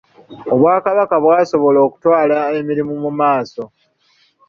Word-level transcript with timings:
Obwakabaka 0.53 1.15
bwasobola 1.23 1.79
okutwala 1.87 2.37
emirimu 2.59 2.93
mu 3.03 3.11
maaso 3.19 3.63